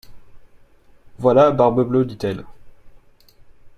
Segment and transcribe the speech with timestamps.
[1.19, 2.43] Voilà Barbe-Bleue, dit-elle.